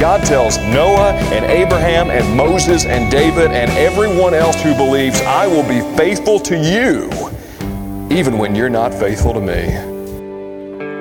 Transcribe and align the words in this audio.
God 0.00 0.24
tells 0.24 0.58
Noah 0.58 1.12
and 1.32 1.44
Abraham 1.44 2.10
and 2.10 2.36
Moses 2.36 2.84
and 2.84 3.10
David 3.10 3.52
and 3.52 3.70
everyone 3.72 4.34
else 4.34 4.60
who 4.60 4.74
believes, 4.74 5.20
I 5.22 5.46
will 5.46 5.62
be 5.62 5.80
faithful 5.96 6.40
to 6.40 6.56
you, 6.56 7.08
even 8.14 8.36
when 8.36 8.54
you're 8.54 8.68
not 8.68 8.92
faithful 8.92 9.32
to 9.32 9.40
me. 9.40 9.92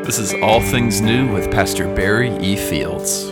This 0.03 0.19
is 0.19 0.33
All 0.35 0.61
Things 0.61 1.01
New 1.01 1.33
with 1.33 1.49
Pastor 1.51 1.87
Barry 1.95 2.37
E. 2.37 2.55
Fields. 2.55 3.29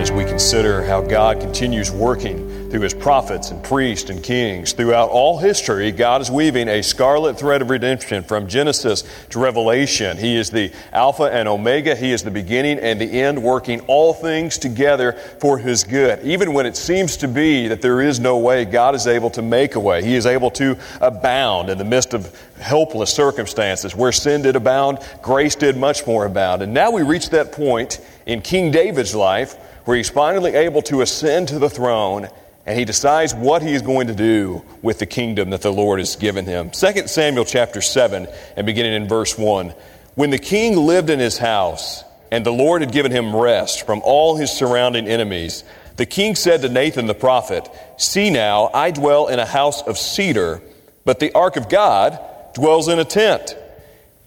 As 0.00 0.12
we 0.12 0.24
consider 0.24 0.84
how 0.84 1.00
God 1.00 1.40
continues 1.40 1.90
working 1.90 2.53
through 2.74 2.80
his 2.80 2.92
prophets 2.92 3.52
and 3.52 3.62
priests 3.62 4.10
and 4.10 4.20
kings. 4.20 4.72
Throughout 4.72 5.08
all 5.08 5.38
history, 5.38 5.92
God 5.92 6.20
is 6.20 6.28
weaving 6.28 6.66
a 6.66 6.82
scarlet 6.82 7.38
thread 7.38 7.62
of 7.62 7.70
redemption 7.70 8.24
from 8.24 8.48
Genesis 8.48 9.04
to 9.30 9.38
Revelation. 9.38 10.16
He 10.16 10.34
is 10.34 10.50
the 10.50 10.72
Alpha 10.92 11.22
and 11.32 11.46
Omega. 11.46 11.94
He 11.94 12.10
is 12.10 12.24
the 12.24 12.32
beginning 12.32 12.80
and 12.80 13.00
the 13.00 13.04
end, 13.04 13.40
working 13.40 13.78
all 13.82 14.12
things 14.12 14.58
together 14.58 15.12
for 15.38 15.56
his 15.56 15.84
good. 15.84 16.18
Even 16.24 16.52
when 16.52 16.66
it 16.66 16.76
seems 16.76 17.16
to 17.18 17.28
be 17.28 17.68
that 17.68 17.80
there 17.80 18.00
is 18.00 18.18
no 18.18 18.38
way, 18.38 18.64
God 18.64 18.96
is 18.96 19.06
able 19.06 19.30
to 19.30 19.42
make 19.42 19.76
a 19.76 19.80
way. 19.80 20.02
He 20.02 20.16
is 20.16 20.26
able 20.26 20.50
to 20.50 20.76
abound 21.00 21.70
in 21.70 21.78
the 21.78 21.84
midst 21.84 22.12
of 22.12 22.36
helpless 22.58 23.14
circumstances. 23.14 23.94
Where 23.94 24.10
sin 24.10 24.42
did 24.42 24.56
abound, 24.56 24.98
grace 25.22 25.54
did 25.54 25.76
much 25.76 26.08
more 26.08 26.26
abound. 26.26 26.60
And 26.60 26.74
now 26.74 26.90
we 26.90 27.02
reach 27.02 27.30
that 27.30 27.52
point 27.52 28.00
in 28.26 28.42
King 28.42 28.72
David's 28.72 29.14
life 29.14 29.54
where 29.84 29.96
he's 29.96 30.10
finally 30.10 30.54
able 30.54 30.82
to 30.82 31.02
ascend 31.02 31.46
to 31.46 31.60
the 31.60 31.70
throne 31.70 32.28
and 32.66 32.78
he 32.78 32.84
decides 32.84 33.34
what 33.34 33.62
he 33.62 33.74
is 33.74 33.82
going 33.82 34.06
to 34.06 34.14
do 34.14 34.62
with 34.80 34.98
the 34.98 35.06
kingdom 35.06 35.50
that 35.50 35.62
the 35.62 35.72
Lord 35.72 35.98
has 35.98 36.16
given 36.16 36.46
him. 36.46 36.70
2 36.70 37.06
Samuel 37.06 37.44
chapter 37.44 37.80
7 37.80 38.26
and 38.56 38.66
beginning 38.66 38.94
in 38.94 39.06
verse 39.06 39.36
1. 39.36 39.74
When 40.14 40.30
the 40.30 40.38
king 40.38 40.76
lived 40.76 41.10
in 41.10 41.18
his 41.18 41.36
house 41.36 42.04
and 42.30 42.44
the 42.44 42.52
Lord 42.52 42.80
had 42.80 42.92
given 42.92 43.12
him 43.12 43.36
rest 43.36 43.84
from 43.84 44.00
all 44.04 44.36
his 44.36 44.50
surrounding 44.50 45.06
enemies, 45.08 45.62
the 45.96 46.06
king 46.06 46.34
said 46.34 46.62
to 46.62 46.68
Nathan 46.68 47.06
the 47.06 47.14
prophet, 47.14 47.68
See 47.98 48.30
now, 48.30 48.70
I 48.72 48.90
dwell 48.90 49.28
in 49.28 49.38
a 49.38 49.46
house 49.46 49.82
of 49.82 49.98
cedar, 49.98 50.62
but 51.04 51.20
the 51.20 51.32
ark 51.32 51.56
of 51.56 51.68
God 51.68 52.18
dwells 52.54 52.88
in 52.88 52.98
a 52.98 53.04
tent. 53.04 53.56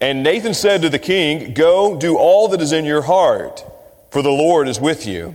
And 0.00 0.22
Nathan 0.22 0.54
said 0.54 0.82
to 0.82 0.88
the 0.88 0.98
king, 0.98 1.54
Go, 1.54 1.98
do 1.98 2.16
all 2.16 2.48
that 2.48 2.60
is 2.60 2.72
in 2.72 2.84
your 2.84 3.02
heart, 3.02 3.64
for 4.10 4.22
the 4.22 4.30
Lord 4.30 4.68
is 4.68 4.80
with 4.80 5.06
you. 5.06 5.34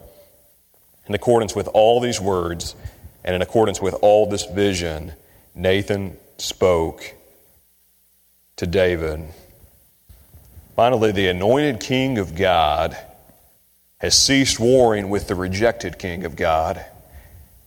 In 1.07 1.15
accordance 1.15 1.55
with 1.55 1.67
all 1.69 1.99
these 1.99 2.21
words 2.21 2.75
and 3.23 3.35
in 3.35 3.41
accordance 3.41 3.81
with 3.81 3.95
all 4.01 4.25
this 4.25 4.45
vision, 4.45 5.13
Nathan 5.55 6.17
spoke 6.37 7.15
to 8.55 8.67
David. 8.67 9.25
Finally, 10.75 11.11
the 11.11 11.27
anointed 11.27 11.79
king 11.79 12.17
of 12.17 12.35
God 12.35 12.97
has 13.99 14.17
ceased 14.17 14.59
warring 14.59 15.09
with 15.09 15.27
the 15.27 15.35
rejected 15.35 15.99
king 15.99 16.25
of 16.25 16.35
God. 16.35 16.83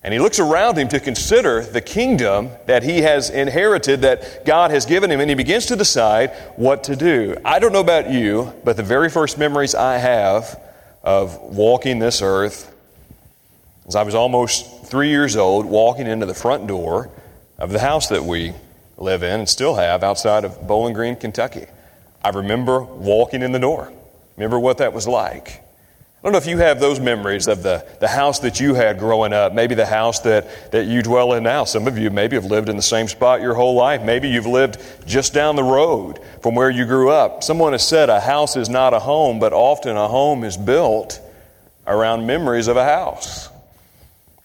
And 0.03 0.13
he 0.13 0.21
looks 0.21 0.39
around 0.39 0.77
him 0.77 0.89
to 0.89 1.01
consider 1.01 1.63
the 1.63 1.81
kingdom 1.81 2.51
that 2.67 2.83
he 2.83 3.03
has 3.03 3.31
inherited, 3.31 4.03
that 4.03 4.45
God 4.45 4.71
has 4.71 4.85
given 4.85 5.11
him, 5.11 5.21
and 5.21 5.31
he 5.31 5.35
begins 5.35 5.67
to 5.67 5.77
decide 5.77 6.31
what 6.57 6.85
to 6.85 6.97
do. 6.97 7.37
I 7.45 7.59
don't 7.59 7.73
know 7.73 7.81
about 7.81 8.11
you, 8.11 8.53
but 8.65 8.77
the 8.77 8.83
very 8.83 9.09
first 9.09 9.39
memories 9.39 9.75
I 9.75 9.99
have 9.99 10.61
of 11.03 11.41
walking 11.41 12.01
this 12.01 12.21
earth 12.21 12.74
as 13.87 13.97
I 13.97 14.03
was 14.03 14.15
almost 14.15 14.87
three 14.87 15.11
years 15.11 15.37
old, 15.37 15.67
walking 15.67 16.07
into 16.07 16.27
the 16.27 16.35
front 16.35 16.67
door 16.67 17.11
of 17.59 17.71
the 17.71 17.79
house 17.79 18.09
that 18.09 18.25
we 18.25 18.53
live 18.97 19.23
in 19.23 19.41
and 19.41 19.49
still 19.49 19.75
have 19.75 20.03
outside 20.03 20.45
of 20.45 20.67
Bowling 20.67 20.95
Green, 20.95 21.17
Kentucky. 21.17 21.67
I 22.23 22.31
remember 22.31 22.83
walking 22.83 23.43
in 23.43 23.53
the 23.53 23.59
door. 23.59 23.93
Remember 24.37 24.59
what 24.59 24.79
that 24.79 24.93
was 24.93 25.07
like. 25.07 25.61
I 26.25 26.27
don't 26.27 26.33
know 26.33 26.39
if 26.39 26.47
you 26.47 26.57
have 26.57 26.81
those 26.81 27.01
memories 27.01 27.49
of 27.49 27.63
the, 27.63 27.87
the 28.01 28.09
house 28.09 28.39
that 28.39 28.59
you 28.59 28.73
had 28.73 28.99
growing 28.99 29.35
up, 29.35 29.53
maybe 29.53 29.75
the 29.75 29.85
house 29.85 30.21
that, 30.21 30.73
that 30.73 30.87
you 30.87 31.03
dwell 31.03 31.35
in 31.35 31.43
now. 31.43 31.65
Some 31.65 31.87
of 31.87 31.99
you 31.99 32.11
maybe 32.11 32.37
have 32.37 32.47
lived 32.47 32.71
in 32.71 32.77
the 32.77 32.83
same 32.83 33.09
spot 33.09 33.43
your 33.43 33.53
whole 33.53 33.75
life. 33.75 34.03
Maybe 34.03 34.31
you've 34.31 34.47
lived 34.47 34.79
just 35.07 35.35
down 35.35 35.55
the 35.55 35.63
road 35.63 36.21
from 36.41 36.55
where 36.55 36.71
you 36.71 36.87
grew 36.87 37.11
up. 37.11 37.45
Someone 37.45 37.73
has 37.73 37.87
said 37.87 38.09
a 38.09 38.21
house 38.21 38.57
is 38.57 38.71
not 38.71 38.95
a 38.95 39.01
home, 39.01 39.39
but 39.39 39.53
often 39.53 39.99
a 39.99 40.09
home 40.09 40.45
is 40.45 40.57
built 40.57 41.21
around 41.87 42.27
memories 42.27 42.69
of 42.69 42.79
a 42.79 42.85
house. 42.85 43.51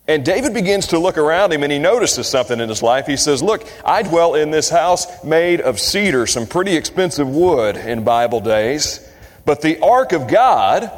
And 0.10 0.26
David 0.26 0.56
begins 0.56 0.88
to 0.88 0.98
look 0.98 1.20
around 1.20 1.54
him 1.54 1.62
and 1.62 1.72
he 1.72 1.78
notices 1.78 2.28
something 2.28 2.60
in 2.60 2.68
his 2.68 2.82
life. 2.82 3.06
He 3.06 3.16
says, 3.16 3.44
Look, 3.44 3.64
I 3.86 4.02
dwell 4.02 4.34
in 4.34 4.50
this 4.50 4.68
house 4.68 5.24
made 5.24 5.62
of 5.62 5.80
cedar, 5.80 6.26
some 6.26 6.48
pretty 6.48 6.76
expensive 6.76 7.30
wood 7.30 7.78
in 7.78 8.04
Bible 8.04 8.40
days, 8.40 9.08
but 9.46 9.62
the 9.62 9.80
ark 9.82 10.12
of 10.12 10.28
God 10.28 10.92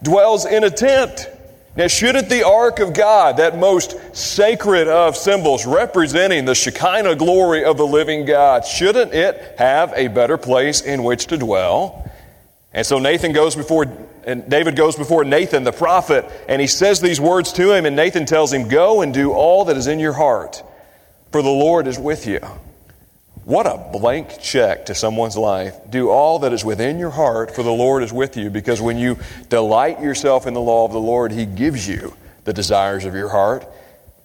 dwells 0.00 0.46
in 0.46 0.62
a 0.62 0.70
tent. 0.70 1.28
Now, 1.74 1.88
shouldn't 1.88 2.28
the 2.28 2.46
ark 2.46 2.78
of 2.78 2.94
God, 2.94 3.38
that 3.38 3.58
most 3.58 3.96
sacred 4.14 4.86
of 4.86 5.16
symbols 5.16 5.66
representing 5.66 6.44
the 6.44 6.54
Shekinah 6.54 7.16
glory 7.16 7.64
of 7.64 7.78
the 7.78 7.86
living 7.86 8.26
God, 8.26 8.64
shouldn't 8.64 9.12
it 9.12 9.56
have 9.58 9.92
a 9.96 10.06
better 10.06 10.38
place 10.38 10.82
in 10.82 11.02
which 11.02 11.26
to 11.26 11.36
dwell? 11.36 12.08
And 12.72 12.86
so 12.86 13.00
Nathan 13.00 13.32
goes 13.32 13.56
before 13.56 13.86
and 14.24 14.48
David 14.48 14.76
goes 14.76 14.96
before 14.96 15.24
Nathan 15.24 15.64
the 15.64 15.72
prophet 15.72 16.24
and 16.48 16.60
he 16.60 16.66
says 16.66 17.00
these 17.00 17.20
words 17.20 17.52
to 17.54 17.72
him 17.72 17.86
and 17.86 17.96
Nathan 17.96 18.26
tells 18.26 18.52
him, 18.52 18.68
"Go 18.68 19.02
and 19.02 19.12
do 19.12 19.32
all 19.32 19.64
that 19.66 19.76
is 19.76 19.86
in 19.86 19.98
your 19.98 20.12
heart, 20.12 20.62
for 21.30 21.42
the 21.42 21.50
Lord 21.50 21.86
is 21.86 21.98
with 21.98 22.26
you." 22.26 22.40
What 23.44 23.66
a 23.66 23.76
blank 23.76 24.38
check 24.40 24.86
to 24.86 24.94
someone's 24.94 25.36
life. 25.36 25.74
Do 25.90 26.10
all 26.10 26.38
that 26.40 26.52
is 26.52 26.64
within 26.64 27.00
your 27.00 27.10
heart, 27.10 27.52
for 27.52 27.64
the 27.64 27.72
Lord 27.72 28.04
is 28.04 28.12
with 28.12 28.36
you, 28.36 28.50
because 28.50 28.80
when 28.80 28.98
you 28.98 29.18
delight 29.48 30.00
yourself 30.00 30.46
in 30.46 30.54
the 30.54 30.60
law 30.60 30.84
of 30.84 30.92
the 30.92 31.00
Lord, 31.00 31.32
he 31.32 31.44
gives 31.44 31.88
you 31.88 32.14
the 32.44 32.52
desires 32.52 33.04
of 33.04 33.16
your 33.16 33.30
heart. 33.30 33.66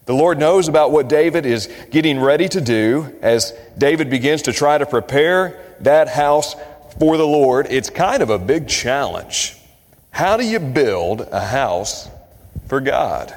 The 0.05 0.13
Lord 0.13 0.37
knows 0.37 0.67
about 0.67 0.91
what 0.91 1.09
David 1.09 1.47
is 1.47 1.67
getting 1.89 2.19
ready 2.19 2.47
to 2.47 2.61
do 2.61 3.11
as 3.23 3.53
David 3.77 4.11
begins 4.11 4.43
to 4.43 4.53
try 4.53 4.77
to 4.77 4.85
prepare 4.85 5.57
that 5.79 6.07
house 6.09 6.55
for 6.99 7.17
the 7.17 7.27
Lord. 7.27 7.67
It's 7.71 7.89
kind 7.89 8.21
of 8.21 8.29
a 8.29 8.37
big 8.37 8.67
challenge. 8.67 9.56
How 10.17 10.35
do 10.35 10.43
you 10.43 10.57
build 10.57 11.27
a 11.31 11.45
house 11.45 12.09
for 12.69 12.81
God? 12.81 13.31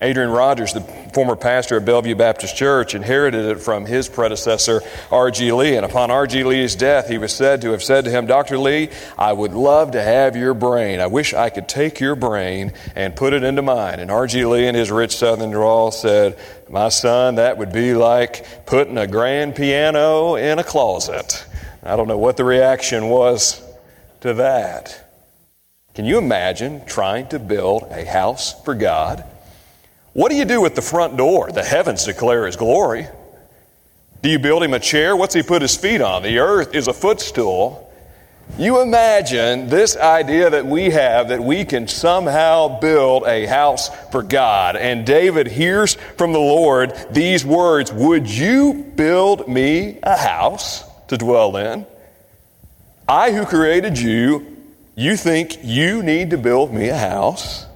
Adrian 0.00 0.30
Rogers, 0.30 0.72
the 0.72 0.80
former 1.12 1.36
pastor 1.36 1.76
of 1.76 1.84
Bellevue 1.84 2.14
Baptist 2.14 2.56
Church, 2.56 2.94
inherited 2.94 3.44
it 3.44 3.60
from 3.60 3.84
his 3.84 4.08
predecessor, 4.08 4.80
R.G. 5.10 5.52
Lee. 5.52 5.76
And 5.76 5.84
upon 5.84 6.10
R.G. 6.10 6.42
Lee's 6.42 6.74
death, 6.74 7.10
he 7.10 7.18
was 7.18 7.34
said 7.34 7.60
to 7.60 7.72
have 7.72 7.82
said 7.82 8.06
to 8.06 8.10
him, 8.10 8.24
Dr. 8.24 8.56
Lee, 8.56 8.88
I 9.18 9.34
would 9.34 9.52
love 9.52 9.90
to 9.90 10.02
have 10.02 10.36
your 10.36 10.54
brain. 10.54 11.00
I 11.00 11.06
wish 11.06 11.34
I 11.34 11.50
could 11.50 11.68
take 11.68 12.00
your 12.00 12.16
brain 12.16 12.72
and 12.94 13.14
put 13.14 13.34
it 13.34 13.42
into 13.42 13.60
mine. 13.60 14.00
And 14.00 14.10
R.G. 14.10 14.42
Lee, 14.46 14.66
in 14.66 14.74
his 14.74 14.90
rich 14.90 15.18
southern 15.18 15.50
drawl, 15.50 15.90
said, 15.90 16.38
My 16.70 16.88
son, 16.88 17.34
that 17.34 17.58
would 17.58 17.74
be 17.74 17.92
like 17.92 18.64
putting 18.64 18.96
a 18.96 19.06
grand 19.06 19.54
piano 19.54 20.36
in 20.36 20.58
a 20.58 20.64
closet. 20.64 21.44
I 21.82 21.94
don't 21.94 22.08
know 22.08 22.16
what 22.16 22.38
the 22.38 22.44
reaction 22.44 23.10
was 23.10 23.62
to 24.22 24.32
that. 24.32 25.02
Can 25.96 26.04
you 26.04 26.18
imagine 26.18 26.84
trying 26.84 27.26
to 27.28 27.38
build 27.38 27.84
a 27.90 28.04
house 28.04 28.62
for 28.64 28.74
God? 28.74 29.24
What 30.12 30.30
do 30.30 30.36
you 30.36 30.44
do 30.44 30.60
with 30.60 30.74
the 30.74 30.82
front 30.82 31.16
door? 31.16 31.50
The 31.50 31.64
heavens 31.64 32.04
declare 32.04 32.44
his 32.44 32.56
glory. 32.56 33.06
Do 34.20 34.28
you 34.28 34.38
build 34.38 34.62
him 34.62 34.74
a 34.74 34.78
chair? 34.78 35.16
What's 35.16 35.34
he 35.34 35.42
put 35.42 35.62
his 35.62 35.74
feet 35.74 36.02
on? 36.02 36.22
The 36.22 36.38
earth 36.38 36.74
is 36.74 36.86
a 36.86 36.92
footstool. 36.92 37.90
You 38.58 38.82
imagine 38.82 39.68
this 39.68 39.96
idea 39.96 40.50
that 40.50 40.66
we 40.66 40.90
have 40.90 41.28
that 41.28 41.42
we 41.42 41.64
can 41.64 41.88
somehow 41.88 42.78
build 42.78 43.24
a 43.24 43.46
house 43.46 43.88
for 44.10 44.22
God. 44.22 44.76
And 44.76 45.06
David 45.06 45.46
hears 45.46 45.94
from 46.18 46.34
the 46.34 46.38
Lord 46.38 46.92
these 47.10 47.42
words 47.42 47.90
Would 47.90 48.30
you 48.30 48.92
build 48.96 49.48
me 49.48 49.98
a 50.02 50.18
house 50.18 50.84
to 51.06 51.16
dwell 51.16 51.56
in? 51.56 51.86
I 53.08 53.32
who 53.32 53.46
created 53.46 53.98
you, 53.98 54.55
you 54.96 55.16
think 55.16 55.58
you 55.62 56.02
need 56.02 56.30
to 56.30 56.38
build 56.38 56.74
me 56.74 56.88
a 56.88 56.96
house? 56.96 57.66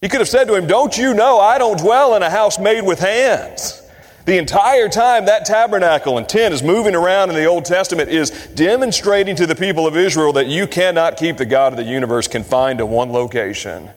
He 0.00 0.08
could 0.08 0.20
have 0.20 0.28
said 0.28 0.44
to 0.48 0.54
him, 0.54 0.66
Don't 0.66 0.96
you 0.96 1.12
know 1.12 1.38
I 1.38 1.58
don't 1.58 1.78
dwell 1.78 2.16
in 2.16 2.22
a 2.22 2.30
house 2.30 2.58
made 2.58 2.82
with 2.82 3.00
hands? 3.00 3.82
The 4.24 4.38
entire 4.38 4.88
time 4.88 5.26
that 5.26 5.44
tabernacle 5.44 6.16
and 6.16 6.28
tent 6.28 6.54
is 6.54 6.62
moving 6.62 6.94
around 6.94 7.30
in 7.30 7.36
the 7.36 7.46
Old 7.46 7.64
Testament 7.64 8.10
is 8.10 8.30
demonstrating 8.54 9.36
to 9.36 9.46
the 9.46 9.54
people 9.54 9.86
of 9.86 9.96
Israel 9.96 10.34
that 10.34 10.46
you 10.46 10.66
cannot 10.66 11.16
keep 11.16 11.36
the 11.36 11.46
God 11.46 11.72
of 11.72 11.76
the 11.76 11.84
universe 11.84 12.28
confined 12.28 12.78
to 12.78 12.86
one 12.86 13.12
location 13.12 13.90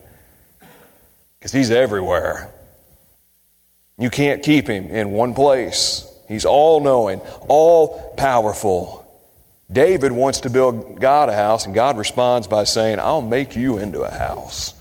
because 1.39 1.51
he's 1.51 1.71
everywhere. 1.71 2.49
You 3.97 4.09
can't 4.09 4.41
keep 4.43 4.67
him 4.67 4.87
in 4.87 5.11
one 5.11 5.33
place. 5.33 6.09
He's 6.27 6.45
all 6.45 6.79
knowing, 6.79 7.19
all 7.47 8.13
powerful. 8.17 9.02
David 9.73 10.11
wants 10.11 10.41
to 10.41 10.49
build 10.49 10.99
God 10.99 11.29
a 11.29 11.35
house, 11.35 11.65
and 11.65 11.73
God 11.73 11.97
responds 11.97 12.47
by 12.47 12.63
saying, 12.63 12.99
I'll 12.99 13.21
make 13.21 13.55
you 13.55 13.77
into 13.77 14.03
a 14.03 14.11
house. 14.11 14.73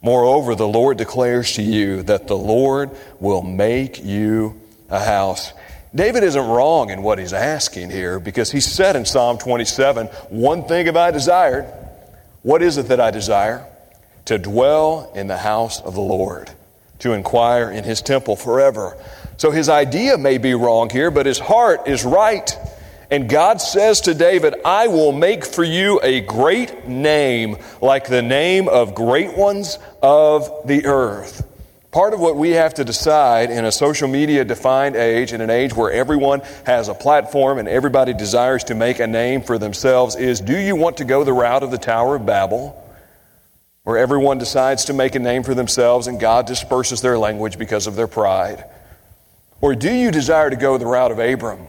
Moreover, 0.00 0.54
the 0.54 0.68
Lord 0.68 0.98
declares 0.98 1.54
to 1.54 1.62
you 1.62 2.02
that 2.04 2.28
the 2.28 2.36
Lord 2.36 2.90
will 3.18 3.42
make 3.42 4.04
you 4.04 4.60
a 4.88 5.02
house. 5.02 5.52
David 5.94 6.22
isn't 6.22 6.46
wrong 6.46 6.90
in 6.90 7.02
what 7.02 7.18
he's 7.18 7.32
asking 7.32 7.90
here 7.90 8.20
because 8.20 8.52
he 8.52 8.60
said 8.60 8.94
in 8.94 9.04
Psalm 9.04 9.38
27 9.38 10.06
One 10.28 10.64
thing 10.64 10.86
have 10.86 10.96
I 10.96 11.10
desired. 11.10 11.64
What 12.42 12.62
is 12.62 12.78
it 12.78 12.88
that 12.88 13.00
I 13.00 13.10
desire? 13.10 13.66
To 14.26 14.38
dwell 14.38 15.10
in 15.14 15.26
the 15.26 15.38
house 15.38 15.80
of 15.80 15.94
the 15.94 16.00
Lord, 16.00 16.50
to 17.00 17.14
inquire 17.14 17.70
in 17.70 17.84
his 17.84 18.02
temple 18.02 18.36
forever. 18.36 18.96
So 19.38 19.50
his 19.50 19.68
idea 19.68 20.18
may 20.18 20.38
be 20.38 20.54
wrong 20.54 20.90
here, 20.90 21.10
but 21.10 21.26
his 21.26 21.38
heart 21.38 21.88
is 21.88 22.04
right. 22.04 22.56
And 23.10 23.28
God 23.28 23.60
says 23.60 24.02
to 24.02 24.14
David, 24.14 24.54
I 24.64 24.88
will 24.88 25.12
make 25.12 25.44
for 25.44 25.64
you 25.64 25.98
a 26.02 26.20
great 26.20 26.86
name, 26.86 27.56
like 27.80 28.06
the 28.06 28.20
name 28.20 28.68
of 28.68 28.94
great 28.94 29.36
ones 29.36 29.78
of 30.02 30.50
the 30.66 30.84
earth. 30.84 31.46
Part 31.90 32.12
of 32.12 32.20
what 32.20 32.36
we 32.36 32.50
have 32.50 32.74
to 32.74 32.84
decide 32.84 33.50
in 33.50 33.64
a 33.64 33.72
social 33.72 34.08
media 34.08 34.44
defined 34.44 34.94
age, 34.94 35.32
in 35.32 35.40
an 35.40 35.48
age 35.48 35.74
where 35.74 35.90
everyone 35.90 36.42
has 36.66 36.88
a 36.88 36.94
platform 36.94 37.58
and 37.58 37.66
everybody 37.66 38.12
desires 38.12 38.62
to 38.64 38.74
make 38.74 38.98
a 38.98 39.06
name 39.06 39.40
for 39.40 39.56
themselves, 39.56 40.14
is 40.14 40.42
do 40.42 40.56
you 40.56 40.76
want 40.76 40.98
to 40.98 41.06
go 41.06 41.24
the 41.24 41.32
route 41.32 41.62
of 41.62 41.70
the 41.70 41.78
Tower 41.78 42.16
of 42.16 42.26
Babel, 42.26 42.76
where 43.84 43.96
everyone 43.96 44.36
decides 44.36 44.84
to 44.84 44.92
make 44.92 45.14
a 45.14 45.18
name 45.18 45.42
for 45.42 45.54
themselves 45.54 46.08
and 46.08 46.20
God 46.20 46.46
disperses 46.46 47.00
their 47.00 47.18
language 47.18 47.56
because 47.56 47.86
of 47.86 47.96
their 47.96 48.06
pride? 48.06 48.64
Or 49.62 49.74
do 49.74 49.90
you 49.90 50.10
desire 50.10 50.50
to 50.50 50.56
go 50.56 50.76
the 50.76 50.86
route 50.86 51.10
of 51.10 51.18
Abram? 51.18 51.68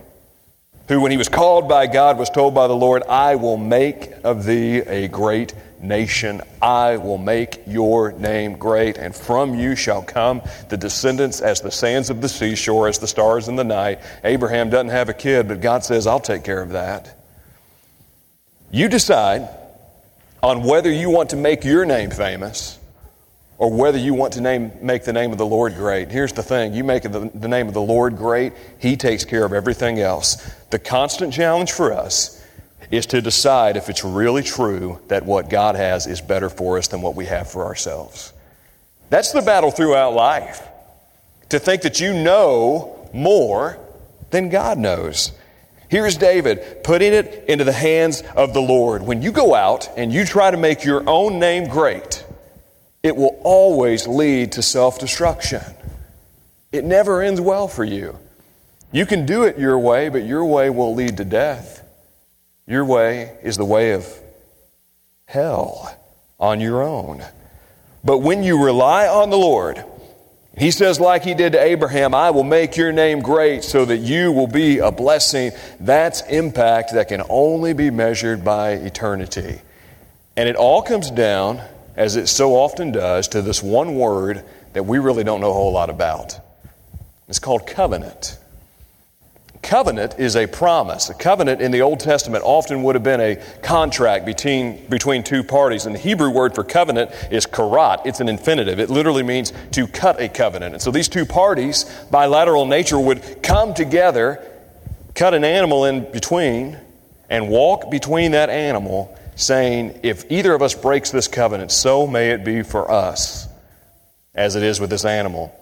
Who, 0.90 1.00
when 1.00 1.12
he 1.12 1.16
was 1.16 1.28
called 1.28 1.68
by 1.68 1.86
God, 1.86 2.18
was 2.18 2.30
told 2.30 2.52
by 2.52 2.66
the 2.66 2.74
Lord, 2.74 3.04
I 3.04 3.36
will 3.36 3.56
make 3.56 4.10
of 4.24 4.44
thee 4.44 4.78
a 4.78 5.06
great 5.06 5.54
nation. 5.80 6.42
I 6.60 6.96
will 6.96 7.16
make 7.16 7.62
your 7.64 8.10
name 8.10 8.54
great, 8.54 8.98
and 8.98 9.14
from 9.14 9.54
you 9.54 9.76
shall 9.76 10.02
come 10.02 10.42
the 10.68 10.76
descendants 10.76 11.40
as 11.40 11.60
the 11.60 11.70
sands 11.70 12.10
of 12.10 12.20
the 12.20 12.28
seashore, 12.28 12.88
as 12.88 12.98
the 12.98 13.06
stars 13.06 13.46
in 13.46 13.54
the 13.54 13.62
night. 13.62 14.00
Abraham 14.24 14.68
doesn't 14.68 14.88
have 14.88 15.08
a 15.08 15.14
kid, 15.14 15.46
but 15.46 15.60
God 15.60 15.84
says, 15.84 16.08
I'll 16.08 16.18
take 16.18 16.42
care 16.42 16.60
of 16.60 16.70
that. 16.70 17.16
You 18.72 18.88
decide 18.88 19.48
on 20.42 20.64
whether 20.64 20.90
you 20.90 21.08
want 21.08 21.30
to 21.30 21.36
make 21.36 21.62
your 21.62 21.84
name 21.84 22.10
famous 22.10 22.79
or 23.60 23.70
whether 23.70 23.98
you 23.98 24.14
want 24.14 24.32
to 24.32 24.40
name, 24.40 24.72
make 24.80 25.04
the 25.04 25.12
name 25.12 25.32
of 25.32 25.38
the 25.38 25.44
Lord 25.44 25.74
great. 25.74 26.10
Here's 26.10 26.32
the 26.32 26.42
thing 26.42 26.72
you 26.72 26.82
make 26.82 27.02
the, 27.02 27.30
the 27.34 27.46
name 27.46 27.68
of 27.68 27.74
the 27.74 27.82
Lord 27.82 28.16
great, 28.16 28.54
He 28.78 28.96
takes 28.96 29.22
care 29.22 29.44
of 29.44 29.52
everything 29.52 30.00
else. 30.00 30.36
The 30.70 30.78
constant 30.78 31.34
challenge 31.34 31.70
for 31.70 31.92
us 31.92 32.42
is 32.90 33.04
to 33.06 33.20
decide 33.20 33.76
if 33.76 33.90
it's 33.90 34.02
really 34.02 34.42
true 34.42 34.98
that 35.08 35.26
what 35.26 35.50
God 35.50 35.76
has 35.76 36.06
is 36.06 36.22
better 36.22 36.48
for 36.48 36.78
us 36.78 36.88
than 36.88 37.02
what 37.02 37.14
we 37.14 37.26
have 37.26 37.50
for 37.50 37.66
ourselves. 37.66 38.32
That's 39.10 39.32
the 39.32 39.42
battle 39.42 39.70
throughout 39.70 40.14
life. 40.14 40.66
To 41.50 41.58
think 41.58 41.82
that 41.82 42.00
you 42.00 42.14
know 42.14 43.10
more 43.12 43.78
than 44.30 44.48
God 44.48 44.78
knows. 44.78 45.32
Here's 45.90 46.16
David 46.16 46.82
putting 46.82 47.12
it 47.12 47.44
into 47.46 47.64
the 47.64 47.72
hands 47.72 48.22
of 48.34 48.54
the 48.54 48.62
Lord. 48.62 49.02
When 49.02 49.20
you 49.20 49.32
go 49.32 49.54
out 49.54 49.90
and 49.98 50.10
you 50.10 50.24
try 50.24 50.50
to 50.50 50.56
make 50.56 50.82
your 50.82 51.06
own 51.06 51.38
name 51.38 51.68
great, 51.68 52.24
it 53.02 53.16
will 53.16 53.40
always 53.42 54.06
lead 54.06 54.52
to 54.52 54.62
self 54.62 54.98
destruction. 54.98 55.62
It 56.72 56.84
never 56.84 57.22
ends 57.22 57.40
well 57.40 57.68
for 57.68 57.84
you. 57.84 58.18
You 58.92 59.06
can 59.06 59.26
do 59.26 59.44
it 59.44 59.58
your 59.58 59.78
way, 59.78 60.08
but 60.08 60.24
your 60.24 60.44
way 60.44 60.70
will 60.70 60.94
lead 60.94 61.16
to 61.16 61.24
death. 61.24 61.84
Your 62.66 62.84
way 62.84 63.36
is 63.42 63.56
the 63.56 63.64
way 63.64 63.92
of 63.92 64.06
hell 65.26 65.96
on 66.38 66.60
your 66.60 66.82
own. 66.82 67.22
But 68.04 68.18
when 68.18 68.42
you 68.42 68.64
rely 68.64 69.06
on 69.06 69.30
the 69.30 69.38
Lord, 69.38 69.84
he 70.56 70.70
says, 70.70 70.98
like 70.98 71.22
he 71.22 71.34
did 71.34 71.52
to 71.52 71.62
Abraham, 71.62 72.14
I 72.14 72.30
will 72.30 72.44
make 72.44 72.76
your 72.76 72.92
name 72.92 73.20
great 73.20 73.62
so 73.62 73.84
that 73.84 73.98
you 73.98 74.32
will 74.32 74.46
be 74.46 74.78
a 74.78 74.90
blessing. 74.90 75.52
That's 75.78 76.22
impact 76.22 76.94
that 76.94 77.08
can 77.08 77.22
only 77.28 77.72
be 77.72 77.90
measured 77.90 78.44
by 78.44 78.72
eternity. 78.72 79.60
And 80.36 80.48
it 80.48 80.56
all 80.56 80.82
comes 80.82 81.10
down 81.10 81.60
as 82.00 82.16
it 82.16 82.28
so 82.28 82.56
often 82.56 82.92
does, 82.92 83.28
to 83.28 83.42
this 83.42 83.62
one 83.62 83.94
word 83.94 84.42
that 84.72 84.84
we 84.84 84.98
really 84.98 85.22
don't 85.22 85.42
know 85.42 85.50
a 85.50 85.52
whole 85.52 85.70
lot 85.70 85.90
about. 85.90 86.40
It's 87.28 87.38
called 87.38 87.66
covenant. 87.66 88.38
Covenant 89.60 90.14
is 90.18 90.34
a 90.34 90.46
promise. 90.46 91.10
A 91.10 91.14
covenant 91.14 91.60
in 91.60 91.72
the 91.72 91.82
Old 91.82 92.00
Testament 92.00 92.42
often 92.42 92.82
would 92.84 92.94
have 92.94 93.04
been 93.04 93.20
a 93.20 93.36
contract 93.62 94.24
between, 94.24 94.86
between 94.86 95.22
two 95.22 95.44
parties. 95.44 95.84
And 95.84 95.94
the 95.94 95.98
Hebrew 95.98 96.30
word 96.30 96.54
for 96.54 96.64
covenant 96.64 97.10
is 97.30 97.44
karat. 97.44 98.00
It's 98.06 98.20
an 98.20 98.30
infinitive. 98.30 98.80
It 98.80 98.88
literally 98.88 99.22
means 99.22 99.52
to 99.72 99.86
cut 99.86 100.18
a 100.22 100.30
covenant. 100.30 100.72
And 100.72 100.82
so 100.82 100.90
these 100.90 101.06
two 101.06 101.26
parties, 101.26 101.84
bilateral 102.10 102.64
nature, 102.64 102.98
would 102.98 103.42
come 103.42 103.74
together, 103.74 104.42
cut 105.14 105.34
an 105.34 105.44
animal 105.44 105.84
in 105.84 106.10
between, 106.10 106.78
and 107.28 107.50
walk 107.50 107.90
between 107.90 108.30
that 108.30 108.48
animal 108.48 109.14
saying, 109.36 110.00
If 110.02 110.30
either 110.30 110.54
of 110.54 110.62
us 110.62 110.74
breaks 110.74 111.10
this 111.10 111.28
covenant, 111.28 111.72
so 111.72 112.06
may 112.06 112.30
it 112.30 112.44
be 112.44 112.62
for 112.62 112.90
us, 112.90 113.48
as 114.34 114.56
it 114.56 114.62
is 114.62 114.80
with 114.80 114.90
this 114.90 115.04
animal. 115.04 115.54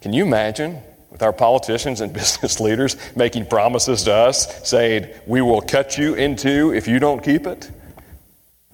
Can 0.00 0.12
you 0.12 0.24
imagine 0.24 0.78
with 1.10 1.22
our 1.22 1.32
politicians 1.32 2.00
and 2.00 2.12
business 2.14 2.60
leaders 2.60 2.96
making 3.16 3.46
promises 3.46 4.04
to 4.04 4.12
us, 4.12 4.68
saying, 4.68 5.08
We 5.26 5.40
will 5.40 5.62
cut 5.62 5.98
you 5.98 6.14
in 6.14 6.36
two 6.36 6.72
if 6.74 6.86
you 6.88 6.98
don't 6.98 7.22
keep 7.22 7.46
it? 7.46 7.70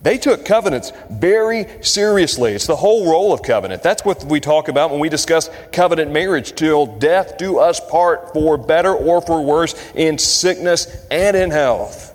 They 0.02 0.18
took 0.18 0.44
covenants 0.44 0.92
very 1.10 1.66
seriously. 1.80 2.52
It's 2.52 2.66
the 2.66 2.74
whole 2.74 3.08
role 3.08 3.32
of 3.32 3.42
covenant. 3.42 3.84
That's 3.84 4.04
what 4.04 4.24
we 4.24 4.40
talk 4.40 4.66
about 4.66 4.90
when 4.90 4.98
we 4.98 5.08
discuss 5.08 5.48
covenant 5.70 6.10
marriage 6.10 6.56
till 6.56 6.86
death 6.86 7.38
do 7.38 7.58
us 7.58 7.78
part 7.88 8.32
for 8.32 8.58
better 8.58 8.92
or 8.92 9.20
for 9.20 9.40
worse 9.44 9.76
in 9.94 10.18
sickness 10.18 11.06
and 11.10 11.36
in 11.36 11.52
health. 11.52 12.11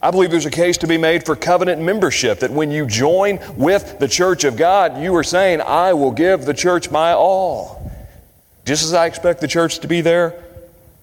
I 0.00 0.10
believe 0.10 0.30
there's 0.30 0.46
a 0.46 0.50
case 0.50 0.78
to 0.78 0.86
be 0.86 0.96
made 0.98 1.26
for 1.26 1.34
covenant 1.34 1.82
membership, 1.82 2.40
that 2.40 2.50
when 2.50 2.70
you 2.70 2.86
join 2.86 3.40
with 3.56 3.98
the 3.98 4.08
church 4.08 4.44
of 4.44 4.56
God, 4.56 5.02
you 5.02 5.14
are 5.16 5.24
saying, 5.24 5.60
I 5.60 5.92
will 5.94 6.12
give 6.12 6.44
the 6.44 6.54
church 6.54 6.90
my 6.90 7.12
all. 7.12 7.90
Just 8.64 8.84
as 8.84 8.94
I 8.94 9.06
expect 9.06 9.40
the 9.40 9.48
church 9.48 9.80
to 9.80 9.88
be 9.88 10.00
there 10.00 10.40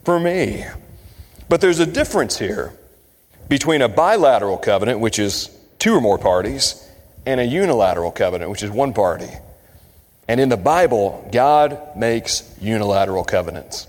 for 0.04 0.20
me. 0.20 0.66
But 1.50 1.62
there's 1.62 1.80
a 1.80 1.86
difference 1.86 2.38
here 2.38 2.74
between 3.50 3.82
a 3.82 3.90
bilateral 3.90 4.58
covenant, 4.58 5.00
which 5.00 5.20
is 5.20 5.50
two 5.78 5.94
or 5.94 6.02
more 6.02 6.18
parties, 6.18 6.82
and 7.26 7.40
a 7.40 7.46
unilateral 7.46 8.12
covenant, 8.12 8.50
which 8.50 8.64
is 8.64 8.72
one 8.72 8.94
party. 8.94 9.30
And 10.28 10.40
in 10.40 10.50
the 10.50 10.58
Bible, 10.58 11.28
God 11.32 11.96
makes 11.96 12.56
unilateral 12.62 13.24
covenants. 13.24 13.88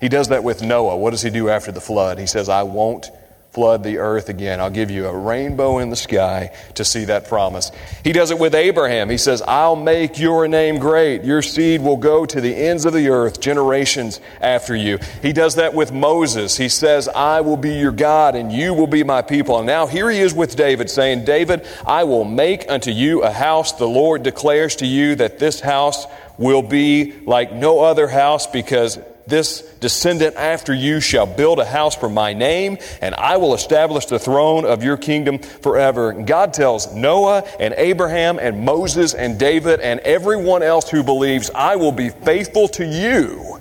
He 0.00 0.08
does 0.08 0.28
that 0.28 0.44
with 0.44 0.62
Noah. 0.62 0.96
What 0.96 1.10
does 1.10 1.22
he 1.22 1.30
do 1.30 1.48
after 1.48 1.72
the 1.72 1.80
flood? 1.80 2.18
He 2.18 2.26
says, 2.26 2.48
I 2.48 2.62
won't 2.62 3.10
flood 3.54 3.84
the 3.84 3.98
earth 3.98 4.28
again. 4.28 4.60
I'll 4.60 4.68
give 4.68 4.90
you 4.90 5.06
a 5.06 5.16
rainbow 5.16 5.78
in 5.78 5.88
the 5.88 5.96
sky 5.96 6.50
to 6.74 6.84
see 6.84 7.04
that 7.04 7.28
promise. 7.28 7.70
He 8.02 8.12
does 8.12 8.32
it 8.32 8.38
with 8.38 8.52
Abraham. 8.52 9.08
He 9.08 9.16
says, 9.16 9.42
I'll 9.42 9.76
make 9.76 10.18
your 10.18 10.48
name 10.48 10.80
great. 10.80 11.22
Your 11.22 11.40
seed 11.40 11.80
will 11.80 11.96
go 11.96 12.26
to 12.26 12.40
the 12.40 12.52
ends 12.52 12.84
of 12.84 12.92
the 12.92 13.08
earth, 13.10 13.40
generations 13.40 14.20
after 14.40 14.74
you. 14.74 14.98
He 15.22 15.32
does 15.32 15.54
that 15.54 15.72
with 15.72 15.92
Moses. 15.92 16.56
He 16.56 16.68
says, 16.68 17.06
I 17.06 17.42
will 17.42 17.56
be 17.56 17.74
your 17.74 17.92
God 17.92 18.34
and 18.34 18.52
you 18.52 18.74
will 18.74 18.88
be 18.88 19.04
my 19.04 19.22
people. 19.22 19.58
And 19.58 19.66
now 19.68 19.86
here 19.86 20.10
he 20.10 20.18
is 20.18 20.34
with 20.34 20.56
David 20.56 20.90
saying, 20.90 21.24
David, 21.24 21.64
I 21.86 22.02
will 22.02 22.24
make 22.24 22.68
unto 22.68 22.90
you 22.90 23.22
a 23.22 23.30
house. 23.30 23.70
The 23.72 23.86
Lord 23.86 24.24
declares 24.24 24.74
to 24.76 24.86
you 24.86 25.14
that 25.14 25.38
this 25.38 25.60
house 25.60 26.06
will 26.38 26.62
be 26.62 27.12
like 27.24 27.52
no 27.52 27.80
other 27.80 28.08
house 28.08 28.48
because 28.48 28.98
this 29.26 29.62
descendant 29.80 30.36
after 30.36 30.74
you 30.74 31.00
shall 31.00 31.26
build 31.26 31.58
a 31.58 31.64
house 31.64 31.96
for 31.96 32.08
my 32.08 32.32
name, 32.34 32.78
and 33.00 33.14
I 33.14 33.36
will 33.36 33.54
establish 33.54 34.06
the 34.06 34.18
throne 34.18 34.64
of 34.64 34.82
your 34.82 34.96
kingdom 34.96 35.38
forever. 35.38 36.12
God 36.12 36.52
tells 36.52 36.94
Noah 36.94 37.44
and 37.58 37.74
Abraham 37.76 38.38
and 38.38 38.64
Moses 38.64 39.14
and 39.14 39.38
David 39.38 39.80
and 39.80 40.00
everyone 40.00 40.62
else 40.62 40.90
who 40.90 41.02
believes, 41.02 41.50
I 41.54 41.76
will 41.76 41.92
be 41.92 42.10
faithful 42.10 42.68
to 42.68 42.84
you, 42.84 43.60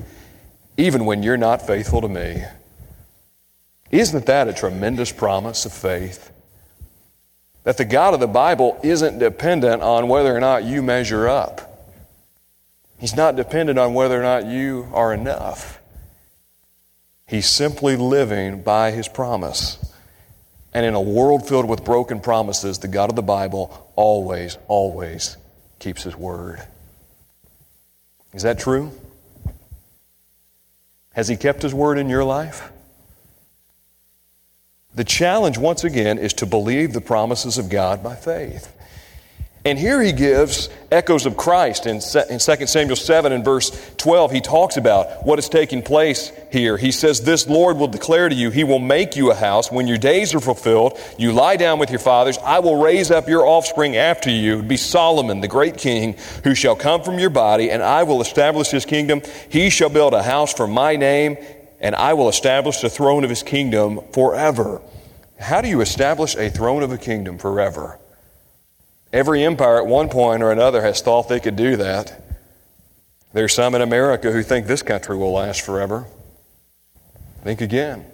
even 0.77 1.05
when 1.05 1.24
you're 1.24 1.38
not 1.38 1.65
faithful 1.65 2.01
to 2.01 2.10
me. 2.10 2.43
Isn't 3.91 4.25
that 4.25 4.48
a 4.48 4.53
tremendous 4.53 5.12
promise 5.12 5.65
of 5.65 5.74
faith? 5.74 6.32
That 7.63 7.77
the 7.77 7.86
God 7.86 8.13
of 8.13 8.20
the 8.20 8.27
Bible 8.27 8.79
isn't 8.84 9.20
dependent 9.20 9.82
on 9.82 10.10
whether 10.10 10.36
or 10.36 10.39
not 10.39 10.63
you 10.63 10.82
measure 10.82 11.29
up. 11.29 11.73
He's 13.03 13.17
not 13.17 13.36
dependent 13.36 13.77
on 13.77 13.93
whether 13.93 14.17
or 14.17 14.24
not 14.24 14.45
you 14.45 14.88
are 14.93 15.13
enough. 15.13 15.81
He's 17.27 17.50
simply 17.50 17.98
living 17.98 18.62
by 18.62 18.91
his 18.91 19.10
promise. 19.10 19.77
And 20.74 20.86
in 20.86 20.93
a 20.93 21.01
world 21.01 21.45
filled 21.45 21.67
with 21.67 21.83
broken 21.83 22.22
promises, 22.22 22.79
the 22.79 22.88
God 22.88 23.10
of 23.10 23.17
the 23.17 23.22
Bible 23.22 23.91
always, 23.98 24.57
always 24.69 25.36
keeps 25.79 26.03
his 26.03 26.15
word. 26.15 26.65
Is 28.33 28.43
that 28.43 28.57
true? 28.57 28.93
Has 31.12 31.27
he 31.27 31.36
kept 31.36 31.62
his 31.62 31.74
word 31.74 31.98
in 31.98 32.07
your 32.07 32.24
life? 32.24 32.72
The 34.95 35.03
challenge, 35.03 35.57
once 35.57 35.83
again, 35.83 36.19
is 36.19 36.31
to 36.36 36.45
believe 36.45 36.93
the 36.93 37.01
promises 37.01 37.57
of 37.57 37.69
God 37.69 38.01
by 38.01 38.15
faith. 38.15 38.74
And 39.65 39.79
here 39.79 40.01
he 40.01 40.12
gives 40.12 40.67
echoes 40.91 41.25
of 41.25 41.38
Christ 41.38 41.86
in 41.86 42.01
2 42.01 42.67
Samuel 42.67 42.98
7 42.98 43.32
and 43.32 43.46
verse 43.46 43.72
12. 43.96 44.32
He 44.34 44.41
talks 44.41 44.75
about 44.75 45.25
what 45.25 45.39
is 45.39 45.48
taking 45.48 45.82
place 45.82 46.34
here. 46.51 46.75
He 46.75 46.91
says, 46.91 47.22
This 47.22 47.48
Lord 47.48 47.77
will 47.77 47.88
declare 47.88 48.27
to 48.27 48.36
you, 48.36 48.51
He 48.51 48.65
will 48.65 48.79
make 48.79 49.15
you 49.15 49.32
a 49.32 49.36
house. 49.36 49.72
When 49.72 49.88
your 49.88 49.98
days 49.98 50.36
are 50.36 50.41
fulfilled, 50.41 51.00
you 51.17 51.32
lie 51.32 51.55
down 51.55 51.79
with 51.79 51.91
your 51.91 52.00
fathers. 52.00 52.38
I 52.39 52.60
will 52.60 52.84
raise 52.84 53.10
up 53.10 53.29
your 53.29 53.48
offspring 53.48 53.96
after 53.96 54.29
you. 54.29 54.62
Be 54.62 54.75
Solomon, 54.75 55.39
the 55.39 55.48
great 55.48 55.77
king, 55.77 56.17
who 56.43 56.55
shall 56.55 56.75
come 56.75 57.01
from 57.01 57.17
your 57.17 57.29
body, 57.29 57.72
and 57.72 57.82
I 57.82 58.03
will 58.03 58.20
establish 58.20 58.70
his 58.70 58.86
kingdom. 58.86 59.22
He 59.48 59.70
shall 59.70 59.89
build 59.89 60.13
a 60.13 60.24
house 60.24 60.53
for 60.53 60.67
my 60.67 60.98
name, 60.98 61.38
and 61.79 61.96
I 61.96 62.15
will 62.15 62.27
establish 62.27 62.82
the 62.82 62.89
throne 62.89 63.24
of 63.24 63.29
his 63.29 63.43
kingdom 63.43 64.01
forever. 64.12 64.82
How 65.39 65.62
do 65.62 65.70
you 65.70 65.79
establish 65.79 66.36
a 66.36 66.50
throne 66.50 66.84
of 66.84 66.91
a 66.91 66.98
kingdom 66.98 67.38
forever? 67.38 67.98
Every 69.13 69.43
empire 69.43 69.77
at 69.77 69.86
one 69.86 70.10
point 70.10 70.41
or 70.41 70.51
another 70.51 70.82
has 70.82 71.01
thought 71.01 71.29
they 71.29 71.39
could 71.39 71.55
do 71.55 71.75
that. 71.77 72.20
There's 73.32 73.53
some 73.53 73.75
in 73.75 73.82
America 73.82 74.32
who 74.32 74.41
think 74.41 74.65
this 74.65 74.82
country 74.82 75.15
will 75.15 75.32
last 75.32 75.62
forever. 75.62 76.08
Think 77.43 77.62
again. 77.62 78.05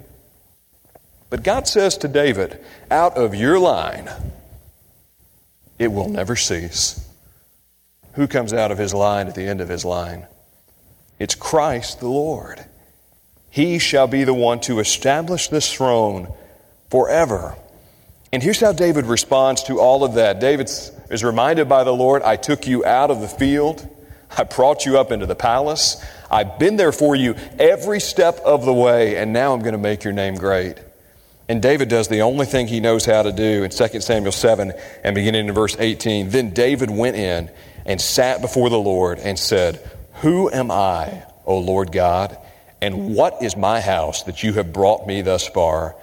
But 1.30 1.42
God 1.42 1.66
says 1.66 1.96
to 1.98 2.08
David, 2.08 2.62
out 2.90 3.16
of 3.16 3.34
your 3.34 3.58
line, 3.58 4.10
it 5.78 5.88
will 5.88 6.08
never 6.08 6.36
cease. 6.36 7.08
Who 8.14 8.26
comes 8.26 8.52
out 8.52 8.70
of 8.70 8.78
his 8.78 8.92
line 8.92 9.28
at 9.28 9.34
the 9.34 9.46
end 9.46 9.60
of 9.60 9.68
his 9.68 9.84
line? 9.84 10.26
It's 11.18 11.34
Christ 11.34 12.00
the 12.00 12.08
Lord. 12.08 12.66
He 13.48 13.78
shall 13.78 14.06
be 14.06 14.24
the 14.24 14.34
one 14.34 14.60
to 14.60 14.80
establish 14.80 15.48
this 15.48 15.72
throne 15.72 16.32
forever. 16.90 17.56
And 18.32 18.42
here's 18.42 18.60
how 18.60 18.72
David 18.72 19.06
responds 19.06 19.64
to 19.64 19.80
all 19.80 20.04
of 20.04 20.14
that. 20.14 20.40
David 20.40 20.70
is 21.10 21.24
reminded 21.24 21.68
by 21.68 21.82
the 21.82 21.92
Lord, 21.92 22.22
I 22.22 22.36
took 22.36 22.66
you 22.66 22.84
out 22.84 23.10
of 23.10 23.20
the 23.20 23.28
field. 23.28 23.88
I 24.36 24.44
brought 24.44 24.86
you 24.86 24.98
up 24.98 25.10
into 25.10 25.26
the 25.26 25.34
palace. 25.34 26.02
I've 26.30 26.58
been 26.58 26.76
there 26.76 26.92
for 26.92 27.16
you 27.16 27.34
every 27.58 27.98
step 27.98 28.38
of 28.44 28.64
the 28.64 28.72
way, 28.72 29.16
and 29.16 29.32
now 29.32 29.52
I'm 29.52 29.60
going 29.60 29.72
to 29.72 29.78
make 29.78 30.04
your 30.04 30.12
name 30.12 30.36
great. 30.36 30.76
And 31.48 31.60
David 31.60 31.88
does 31.88 32.06
the 32.06 32.20
only 32.20 32.46
thing 32.46 32.68
he 32.68 32.78
knows 32.78 33.04
how 33.04 33.22
to 33.24 33.32
do 33.32 33.64
in 33.64 33.70
2 33.70 34.00
Samuel 34.00 34.30
7 34.30 34.72
and 35.02 35.14
beginning 35.16 35.48
in 35.48 35.52
verse 35.52 35.76
18. 35.76 36.30
Then 36.30 36.50
David 36.50 36.90
went 36.90 37.16
in 37.16 37.50
and 37.84 38.00
sat 38.00 38.40
before 38.40 38.70
the 38.70 38.78
Lord 38.78 39.18
and 39.18 39.36
said, 39.36 39.80
Who 40.20 40.48
am 40.52 40.70
I, 40.70 41.24
O 41.44 41.58
Lord 41.58 41.90
God? 41.90 42.38
And 42.80 43.16
what 43.16 43.42
is 43.42 43.56
my 43.56 43.80
house 43.80 44.22
that 44.22 44.44
you 44.44 44.52
have 44.52 44.72
brought 44.72 45.08
me 45.08 45.22
thus 45.22 45.48
far? 45.48 45.96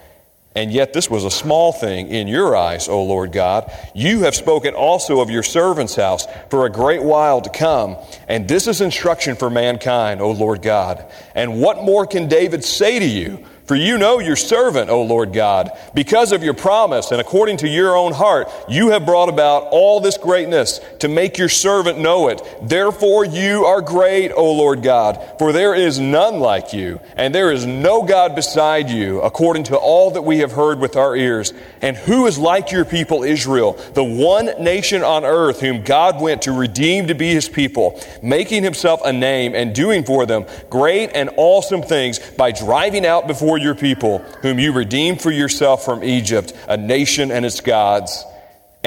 And 0.58 0.74
yet, 0.74 0.92
this 0.92 1.08
was 1.08 1.24
a 1.24 1.30
small 1.30 1.72
thing 1.72 2.08
in 2.08 2.28
your 2.28 2.56
eyes, 2.56 2.90
O 2.90 3.04
Lord 3.04 3.32
God. 3.32 3.72
You 3.94 4.22
have 4.22 4.34
spoken 4.34 4.74
also 4.74 5.20
of 5.20 5.30
your 5.30 5.44
servant's 5.44 5.96
house 5.96 6.26
for 6.50 6.66
a 6.66 6.72
great 6.72 7.04
while 7.04 7.42
to 7.42 7.50
come. 7.52 7.96
And 8.28 8.48
this 8.48 8.66
is 8.66 8.82
instruction 8.82 9.36
for 9.36 9.52
mankind, 9.52 10.20
O 10.20 10.32
Lord 10.32 10.64
God. 10.64 11.06
And 11.36 11.62
what 11.62 11.84
more 11.84 12.08
can 12.08 12.28
David 12.28 12.64
say 12.64 12.98
to 12.98 13.06
you? 13.06 13.46
For 13.68 13.76
you 13.76 13.98
know 13.98 14.20
your 14.20 14.38
servant, 14.38 14.90
O 14.90 15.02
Lord 15.02 15.34
God. 15.34 15.72
Because 15.94 16.32
of 16.32 16.42
your 16.42 16.54
promise 16.54 17.12
and 17.12 17.20
according 17.20 17.58
to 17.58 17.68
your 17.68 17.98
own 17.98 18.14
heart, 18.14 18.50
you 18.70 18.92
have 18.92 19.06
brought 19.06 19.28
about 19.28 19.64
all 19.72 20.00
this 20.00 20.18
greatness 20.18 20.80
to 21.00 21.10
make 21.10 21.38
your 21.38 21.50
servant 21.50 22.00
know 22.00 22.30
it. 22.30 22.42
Therefore 22.62 23.26
you 23.26 23.66
are 23.66 23.82
great, 23.82 24.32
O 24.32 24.54
Lord 24.54 24.84
God. 24.84 25.22
For 25.38 25.52
there 25.52 25.76
is 25.76 26.00
none 26.00 26.40
like 26.40 26.72
you, 26.72 27.02
and 27.18 27.36
there 27.36 27.52
is 27.52 27.66
no 27.66 28.04
God 28.04 28.36
beside 28.36 28.90
you, 28.90 29.20
according 29.20 29.66
to 29.66 29.76
all 29.76 30.12
that 30.12 30.22
we 30.22 30.40
have 30.40 30.54
heard 30.54 30.80
with 30.80 30.96
our 30.96 31.14
ears. 31.18 31.54
And 31.82 31.98
who 31.98 32.26
is 32.26 32.40
like 32.40 32.72
your 32.72 32.86
people 32.86 33.24
Israel, 33.24 33.74
the 33.96 34.04
one 34.04 34.46
nation 34.64 35.04
on 35.04 35.26
earth 35.26 35.60
whom 35.60 35.84
God 35.84 36.22
went 36.22 36.44
to 36.44 36.54
redeem 36.54 37.08
to 37.08 37.16
be 37.16 37.34
his 37.34 37.50
people, 37.50 38.02
making 38.24 38.64
himself 38.64 39.02
a 39.04 39.12
name 39.12 39.56
and 39.56 39.76
doing 39.76 40.06
for 40.06 40.26
them 40.26 40.46
great 40.70 41.10
and 41.14 41.30
awesome 41.36 41.82
things 41.82 42.20
by 42.38 42.54
driving 42.54 43.06
out 43.06 43.28
before 43.28 43.57
your 43.58 43.76
people, 43.76 44.20
whom 44.42 44.60
you 44.60 44.72
redeemed 44.72 45.22
for 45.22 45.32
yourself 45.32 45.84
from 45.84 46.04
Egypt, 46.04 46.54
a 46.68 46.78
nation 46.78 47.32
and 47.32 47.46
its 47.46 47.60
gods 47.62 48.24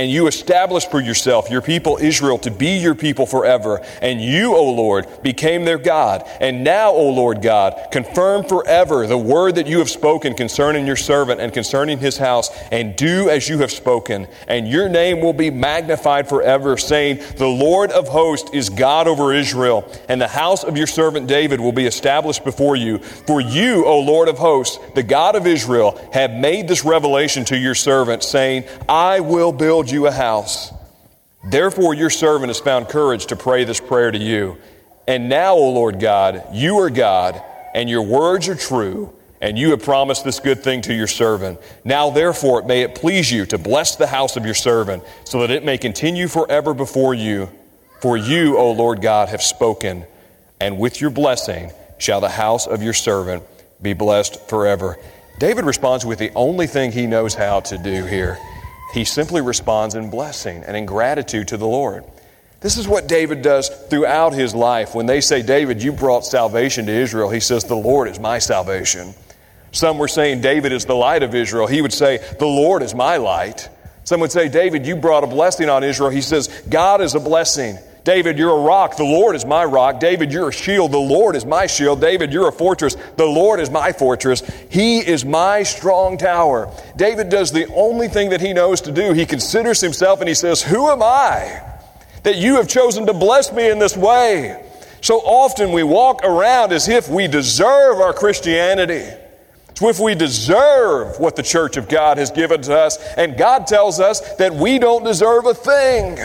and 0.01 0.11
you 0.11 0.29
established 0.29 0.91
for 0.91 0.99
yourself 0.99 1.51
your 1.51 1.61
people 1.61 1.99
Israel 2.01 2.39
to 2.39 2.51
be 2.51 2.79
your 2.79 2.95
people 2.95 3.27
forever. 3.27 3.85
And 4.01 4.19
you, 4.23 4.57
O 4.57 4.73
Lord, 4.73 5.07
became 5.23 5.67
their 5.67 5.77
God. 5.77 6.27
And 6.41 6.65
now, 6.65 6.91
O 6.91 7.11
Lord 7.11 7.43
God, 7.43 7.89
confirm 7.93 8.45
forever 8.45 9.07
the 9.07 9.19
word 9.19 9.57
that 9.57 9.67
you 9.67 9.79
have 9.79 9.91
spoken 9.91 10.33
concerning 10.33 10.87
your 10.87 10.97
servant 10.97 11.39
and 11.43 11.53
concerning 11.53 11.99
his 11.99 12.17
house, 12.17 12.49
and 12.73 12.97
do 12.97 13.29
as 13.29 13.47
you 13.47 13.59
have 13.59 13.71
spoken. 13.71 14.27
And 14.49 14.67
your 14.67 14.89
name 14.89 15.21
will 15.21 15.35
be 15.35 15.51
magnified 15.51 16.31
forever, 16.31 16.79
saying, 16.79 17.21
The 17.37 17.47
Lord 17.47 17.91
of 17.91 18.09
hosts 18.09 18.51
is 18.55 18.71
God 18.71 19.07
over 19.07 19.35
Israel, 19.35 19.87
and 20.09 20.19
the 20.19 20.29
house 20.29 20.65
of 20.65 20.79
your 20.79 20.87
servant 20.87 21.27
David 21.27 21.61
will 21.61 21.73
be 21.73 21.85
established 21.85 22.43
before 22.43 22.75
you. 22.75 23.01
For 23.01 23.43
you, 23.43 23.85
O 23.85 24.01
Lord 24.01 24.29
of 24.29 24.39
hosts, 24.39 24.79
the 24.95 25.03
God 25.03 25.37
of 25.37 25.47
Israel, 25.47 26.01
have 26.15 26.31
made 26.33 26.69
this 26.69 26.87
revelation 26.87 27.45
to 27.45 27.59
your 27.59 27.75
servant, 27.75 28.23
saying, 28.23 28.65
I 28.89 29.21
will 29.21 29.53
build 29.53 29.90
you 29.91 30.07
a 30.07 30.13
house. 30.13 30.73
Therefore, 31.51 31.95
your 31.95 32.11
servant 32.11 32.51
has 32.51 32.61
found 32.61 32.89
courage 32.89 33.27
to 33.27 33.37
pray 33.37 33.65
this 33.65 33.81
prayer 33.81 34.11
to 34.11 34.19
you. 34.19 34.59
And 35.09 35.29
now, 35.29 35.55
O 35.55 35.71
Lord 35.71 35.99
God, 35.99 36.45
you 36.53 36.79
are 36.79 36.91
God, 36.91 37.43
and 37.75 37.89
your 37.89 38.03
words 38.03 38.49
are 38.49 38.55
true, 38.55 39.13
and 39.41 39.59
you 39.59 39.71
have 39.71 39.83
promised 39.83 40.23
this 40.25 40.39
good 40.39 40.63
thing 40.63 40.83
to 40.83 40.95
your 40.95 41.07
servant. 41.07 41.59
Now, 41.85 42.11
therefore, 42.11 42.63
may 42.63 42.83
it 42.83 42.95
please 42.95 43.31
you 43.31 43.47
to 43.47 43.59
bless 43.59 43.97
the 43.97 44.07
house 44.07 44.37
of 44.37 44.45
your 44.45 44.55
servant, 44.55 45.03
so 45.25 45.41
that 45.41 45.51
it 45.51 45.65
may 45.65 45.79
continue 45.79 46.29
forever 46.29 46.75
before 46.75 47.15
you. 47.15 47.49
For 48.01 48.17
you, 48.17 48.57
O 48.59 48.73
Lord 48.73 49.01
God, 49.01 49.31
have 49.31 49.43
spoken, 49.43 50.05
and 50.61 50.79
with 50.79 51.01
your 51.01 51.11
blessing 51.11 51.73
shall 51.99 52.21
the 52.21 52.29
house 52.29 52.67
of 52.67 52.83
your 52.83 52.93
servant 52.93 53.43
be 53.81 53.95
blessed 53.95 54.49
forever. 54.49 54.99
David 55.39 55.65
responds 55.65 56.05
with 56.05 56.19
the 56.19 56.31
only 56.35 56.67
thing 56.67 56.93
he 56.93 57.07
knows 57.07 57.35
how 57.35 57.61
to 57.61 57.79
do 57.79 58.05
here. 58.05 58.39
He 58.93 59.05
simply 59.05 59.41
responds 59.41 59.95
in 59.95 60.11
blessing 60.11 60.65
and 60.65 60.77
in 60.77 60.87
gratitude 60.87 61.49
to 61.49 61.57
the 61.57 61.67
Lord. 61.67 62.05
This 62.61 62.77
is 62.77 62.87
what 62.87 63.09
David 63.09 63.43
does 63.43 63.69
throughout 63.89 64.35
his 64.35 64.55
life. 64.55 64.95
When 64.95 65.07
they 65.07 65.21
say, 65.21 65.43
David, 65.43 65.83
you 65.83 65.93
brought 65.93 66.27
salvation 66.27 66.87
to 66.87 66.93
Israel, 66.93 67.31
he 67.31 67.41
says, 67.41 67.65
The 67.65 67.75
Lord 67.75 68.09
is 68.09 68.21
my 68.21 68.39
salvation. 68.39 69.15
Some 69.73 69.99
were 69.99 70.09
saying 70.09 70.43
David 70.43 70.73
is 70.73 70.85
the 70.85 70.95
light 70.95 71.23
of 71.23 71.35
Israel. 71.35 71.67
He 71.67 71.81
would 71.81 71.93
say, 71.93 72.19
The 72.39 72.47
Lord 72.47 72.83
is 72.83 72.95
my 72.95 73.17
light. 73.17 73.69
Some 74.05 74.21
would 74.21 74.33
say, 74.33 74.49
David, 74.49 74.87
you 74.87 74.97
brought 74.97 75.25
a 75.25 75.29
blessing 75.29 75.69
on 75.69 75.85
Israel. 75.85 76.11
He 76.11 76.21
says, 76.21 76.49
God 76.69 77.01
is 77.01 77.15
a 77.15 77.21
blessing. 77.21 77.79
David, 78.05 78.39
you're 78.39 78.57
a 78.57 78.63
rock. 78.63 78.97
The 78.97 79.05
Lord 79.05 79.37
is 79.37 79.45
my 79.45 79.65
rock. 79.65 80.01
David, 80.01 80.33
you're 80.33 80.49
a 80.49 80.53
shield. 80.53 80.93
The 80.93 80.99
Lord 80.99 81.37
is 81.37 81.45
my 81.45 81.67
shield. 81.67 82.01
David, 82.01 82.33
you're 82.33 82.49
a 82.49 82.53
fortress. 82.53 82.97
The 83.17 83.27
Lord 83.27 83.61
is 83.61 83.71
my 83.71 83.93
fortress. 83.93 84.43
He 84.71 84.99
is 85.01 85.25
my 85.25 85.63
strong 85.63 86.17
tower. 86.17 86.73
David 86.97 87.29
does 87.29 87.53
the 87.53 87.67
only 87.75 88.09
thing 88.09 88.31
that 88.31 88.41
he 88.41 88.53
knows 88.53 88.81
to 88.83 88.93
do. 88.93 89.13
He 89.13 89.27
considers 89.27 89.81
himself 89.81 90.21
and 90.21 90.29
he 90.29 90.35
says, 90.35 90.63
Who 90.63 90.89
am 90.89 91.03
I 91.03 91.63
that 92.23 92.37
you 92.37 92.57
have 92.57 92.69
chosen 92.69 93.07
to 93.07 93.13
bless 93.13 93.53
me 93.53 93.71
in 93.71 93.79
this 93.79 93.97
way? 93.97 94.67
So 95.03 95.17
often 95.17 95.73
we 95.73 95.83
walk 95.83 96.21
around 96.25 96.73
as 96.73 96.89
if 96.89 97.09
we 97.09 97.27
deserve 97.27 97.99
our 97.99 98.13
Christianity. 98.13 99.09
It's 99.71 99.83
if 99.83 99.99
we 99.99 100.15
deserve 100.15 101.19
what 101.19 101.37
the 101.37 101.43
church 101.43 101.77
of 101.79 101.89
God 101.89 102.19
has 102.19 102.31
given 102.31 102.61
to 102.63 102.77
us, 102.77 102.99
and 103.17 103.37
God 103.37 103.67
tells 103.67 103.99
us 103.99 104.21
that 104.37 104.55
we 104.55 104.79
don't 104.79 105.05
deserve 105.05 105.47
a 105.47 105.55
thing. 105.55 106.19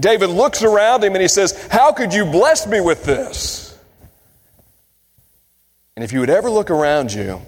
David 0.00 0.30
looks 0.30 0.62
around 0.62 1.04
him 1.04 1.14
and 1.14 1.22
he 1.22 1.28
says, 1.28 1.66
How 1.68 1.92
could 1.92 2.12
you 2.12 2.24
bless 2.24 2.66
me 2.66 2.80
with 2.80 3.04
this? 3.04 3.78
And 5.96 6.04
if 6.04 6.12
you 6.12 6.20
would 6.20 6.30
ever 6.30 6.50
look 6.50 6.70
around 6.70 7.12
you 7.12 7.42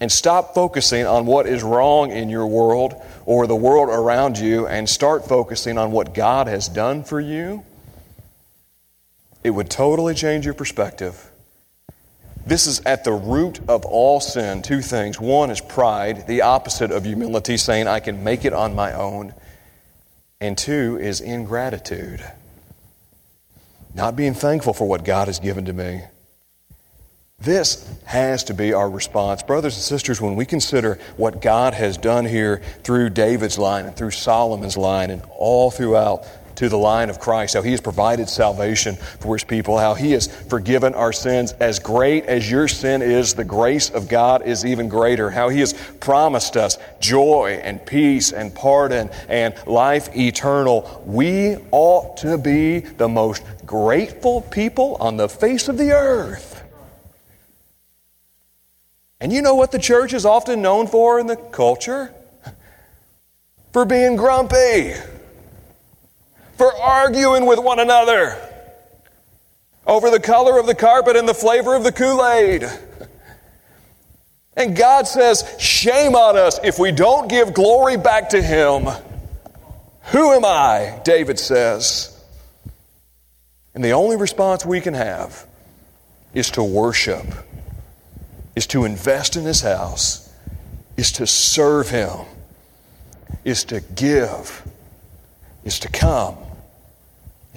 and 0.00 0.10
stop 0.10 0.54
focusing 0.54 1.06
on 1.06 1.26
what 1.26 1.46
is 1.46 1.62
wrong 1.62 2.10
in 2.10 2.28
your 2.28 2.46
world 2.46 2.94
or 3.24 3.46
the 3.46 3.56
world 3.56 3.88
around 3.88 4.38
you 4.38 4.66
and 4.66 4.88
start 4.88 5.28
focusing 5.28 5.78
on 5.78 5.92
what 5.92 6.14
God 6.14 6.46
has 6.46 6.68
done 6.68 7.04
for 7.04 7.20
you, 7.20 7.64
it 9.42 9.50
would 9.50 9.70
totally 9.70 10.14
change 10.14 10.44
your 10.44 10.54
perspective. 10.54 11.30
This 12.46 12.66
is 12.66 12.80
at 12.80 13.04
the 13.04 13.12
root 13.12 13.60
of 13.68 13.84
all 13.84 14.20
sin. 14.20 14.62
Two 14.62 14.80
things. 14.80 15.20
One 15.20 15.50
is 15.50 15.60
pride, 15.60 16.26
the 16.26 16.42
opposite 16.42 16.92
of 16.92 17.04
humility, 17.04 17.56
saying, 17.56 17.88
I 17.88 18.00
can 18.00 18.22
make 18.22 18.44
it 18.44 18.52
on 18.52 18.74
my 18.74 18.92
own. 18.92 19.34
And 20.40 20.56
two 20.56 20.98
is 21.00 21.20
ingratitude, 21.20 22.22
not 23.94 24.16
being 24.16 24.34
thankful 24.34 24.74
for 24.74 24.86
what 24.86 25.04
God 25.04 25.28
has 25.28 25.38
given 25.38 25.64
to 25.64 25.72
me. 25.72 26.02
This 27.38 27.90
has 28.04 28.44
to 28.44 28.54
be 28.54 28.72
our 28.72 28.88
response. 28.88 29.42
Brothers 29.42 29.74
and 29.74 29.82
sisters, 29.82 30.20
when 30.20 30.36
we 30.36 30.46
consider 30.46 30.98
what 31.16 31.42
God 31.42 31.74
has 31.74 31.98
done 31.98 32.24
here 32.24 32.62
through 32.82 33.10
David's 33.10 33.58
line 33.58 33.86
and 33.86 33.96
through 33.96 34.12
Solomon's 34.12 34.76
line 34.76 35.10
and 35.10 35.22
all 35.36 35.70
throughout 35.70 36.26
to 36.56 36.68
the 36.68 36.78
line 36.78 37.10
of 37.10 37.20
Christ, 37.20 37.54
how 37.54 37.62
He 37.62 37.70
has 37.70 37.80
provided 37.80 38.28
salvation 38.28 38.96
for 38.96 39.34
His 39.34 39.44
people, 39.44 39.78
how 39.78 39.94
He 39.94 40.12
has 40.12 40.26
forgiven 40.26 40.94
our 40.94 41.12
sins. 41.12 41.52
As 41.52 41.78
great 41.78 42.24
as 42.24 42.50
your 42.50 42.68
sin 42.68 43.02
is, 43.02 43.34
the 43.34 43.44
grace 43.44 43.90
of 43.90 44.08
God 44.08 44.46
is 44.46 44.64
even 44.64 44.88
greater. 44.88 45.30
How 45.30 45.48
He 45.48 45.60
has 45.60 45.72
promised 46.00 46.56
us 46.56 46.78
joy 47.00 47.60
and 47.62 47.84
peace 47.84 48.32
and 48.32 48.54
pardon 48.54 49.10
and 49.28 49.54
life 49.66 50.14
eternal. 50.16 51.02
We 51.06 51.56
ought 51.70 52.18
to 52.18 52.38
be 52.38 52.80
the 52.80 53.08
most 53.08 53.42
grateful 53.64 54.42
people 54.42 54.96
on 55.00 55.16
the 55.16 55.28
face 55.28 55.68
of 55.68 55.78
the 55.78 55.92
earth. 55.92 56.62
And 59.20 59.32
you 59.32 59.42
know 59.42 59.54
what 59.54 59.72
the 59.72 59.78
church 59.78 60.12
is 60.12 60.26
often 60.26 60.60
known 60.62 60.86
for 60.86 61.18
in 61.18 61.26
the 61.26 61.36
culture? 61.36 62.12
For 63.72 63.84
being 63.84 64.16
grumpy 64.16 64.94
for 66.56 66.74
arguing 66.74 67.46
with 67.46 67.58
one 67.58 67.78
another 67.78 68.36
over 69.86 70.10
the 70.10 70.20
color 70.20 70.58
of 70.58 70.66
the 70.66 70.74
carpet 70.74 71.16
and 71.16 71.28
the 71.28 71.34
flavor 71.34 71.74
of 71.74 71.84
the 71.84 71.92
Kool 71.92 72.26
Aid. 72.26 72.64
And 74.56 74.74
God 74.74 75.06
says, 75.06 75.44
Shame 75.58 76.14
on 76.14 76.36
us 76.36 76.58
if 76.64 76.78
we 76.78 76.90
don't 76.92 77.28
give 77.28 77.52
glory 77.52 77.98
back 77.98 78.30
to 78.30 78.42
Him. 78.42 78.88
Who 80.12 80.32
am 80.32 80.44
I? 80.44 81.00
David 81.04 81.38
says. 81.38 82.12
And 83.74 83.84
the 83.84 83.92
only 83.92 84.16
response 84.16 84.64
we 84.64 84.80
can 84.80 84.94
have 84.94 85.46
is 86.32 86.50
to 86.52 86.64
worship, 86.64 87.26
is 88.54 88.66
to 88.68 88.86
invest 88.86 89.36
in 89.36 89.44
His 89.44 89.60
house, 89.60 90.32
is 90.96 91.12
to 91.12 91.26
serve 91.26 91.90
Him, 91.90 92.24
is 93.44 93.64
to 93.64 93.82
give, 93.94 94.66
is 95.64 95.78
to 95.80 95.88
come 95.88 96.38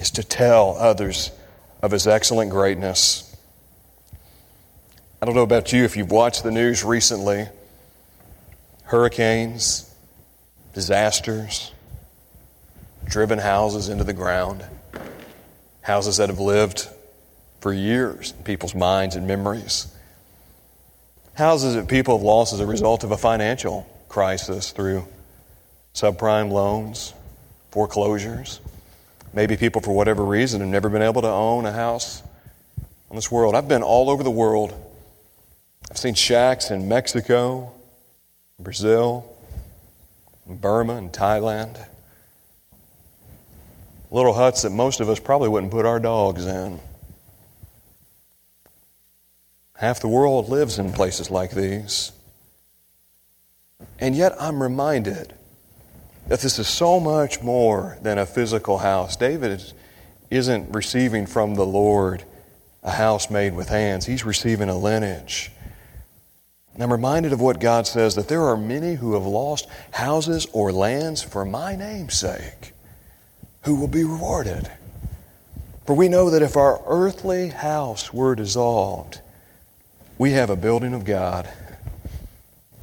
is 0.00 0.10
to 0.12 0.24
tell 0.24 0.76
others 0.78 1.30
of 1.82 1.90
his 1.92 2.06
excellent 2.06 2.50
greatness. 2.50 3.36
I 5.20 5.26
don't 5.26 5.34
know 5.34 5.42
about 5.42 5.72
you 5.72 5.84
if 5.84 5.96
you've 5.96 6.10
watched 6.10 6.42
the 6.42 6.50
news 6.50 6.82
recently 6.82 7.46
hurricanes, 8.84 9.94
disasters, 10.74 11.70
driven 13.04 13.38
houses 13.38 13.88
into 13.88 14.02
the 14.02 14.12
ground, 14.12 14.64
houses 15.82 16.16
that 16.16 16.28
have 16.28 16.40
lived 16.40 16.88
for 17.60 17.72
years 17.72 18.32
in 18.36 18.42
people's 18.42 18.74
minds 18.74 19.14
and 19.14 19.28
memories, 19.28 19.94
houses 21.34 21.74
that 21.74 21.88
people 21.88 22.16
have 22.16 22.24
lost 22.24 22.52
as 22.52 22.60
a 22.60 22.66
result 22.66 23.04
of 23.04 23.12
a 23.12 23.16
financial 23.16 23.86
crisis 24.08 24.72
through 24.72 25.06
subprime 25.94 26.50
loans, 26.50 27.12
foreclosures. 27.70 28.60
Maybe 29.32 29.56
people, 29.56 29.80
for 29.80 29.92
whatever 29.92 30.24
reason, 30.24 30.60
have 30.60 30.68
never 30.68 30.88
been 30.88 31.02
able 31.02 31.22
to 31.22 31.28
own 31.28 31.64
a 31.64 31.72
house 31.72 32.22
on 33.10 33.16
this 33.16 33.30
world. 33.30 33.54
I've 33.54 33.68
been 33.68 33.82
all 33.82 34.10
over 34.10 34.22
the 34.22 34.30
world. 34.30 34.74
I've 35.90 35.98
seen 35.98 36.14
shacks 36.14 36.70
in 36.70 36.88
Mexico, 36.88 37.72
Brazil, 38.58 39.24
Burma, 40.46 40.96
and 40.96 41.12
Thailand. 41.12 41.78
Little 44.10 44.32
huts 44.32 44.62
that 44.62 44.70
most 44.70 45.00
of 45.00 45.08
us 45.08 45.20
probably 45.20 45.48
wouldn't 45.48 45.70
put 45.70 45.86
our 45.86 46.00
dogs 46.00 46.46
in. 46.46 46.80
Half 49.76 50.00
the 50.00 50.08
world 50.08 50.48
lives 50.48 50.78
in 50.78 50.92
places 50.92 51.30
like 51.30 51.52
these. 51.52 52.12
And 53.98 54.16
yet 54.16 54.34
I'm 54.40 54.62
reminded 54.62 55.34
that 56.30 56.38
this 56.38 56.60
is 56.60 56.68
so 56.68 57.00
much 57.00 57.42
more 57.42 57.98
than 58.02 58.16
a 58.16 58.24
physical 58.24 58.78
house. 58.78 59.16
David 59.16 59.60
isn't 60.30 60.72
receiving 60.72 61.26
from 61.26 61.56
the 61.56 61.66
Lord 61.66 62.22
a 62.84 62.92
house 62.92 63.30
made 63.30 63.52
with 63.52 63.68
hands, 63.68 64.06
he's 64.06 64.24
receiving 64.24 64.68
a 64.68 64.78
lineage. 64.78 65.50
And 66.72 66.84
I'm 66.84 66.92
reminded 66.92 67.32
of 67.32 67.40
what 67.40 67.58
God 67.58 67.88
says 67.88 68.14
that 68.14 68.28
there 68.28 68.44
are 68.44 68.56
many 68.56 68.94
who 68.94 69.14
have 69.14 69.26
lost 69.26 69.68
houses 69.90 70.46
or 70.52 70.70
lands 70.70 71.20
for 71.20 71.44
my 71.44 71.74
name's 71.74 72.14
sake 72.14 72.74
who 73.64 73.74
will 73.74 73.88
be 73.88 74.04
rewarded. 74.04 74.70
For 75.84 75.96
we 75.96 76.08
know 76.08 76.30
that 76.30 76.42
if 76.42 76.56
our 76.56 76.80
earthly 76.86 77.48
house 77.48 78.14
were 78.14 78.36
dissolved, 78.36 79.20
we 80.16 80.30
have 80.30 80.48
a 80.48 80.54
building 80.54 80.94
of 80.94 81.04
God. 81.04 81.50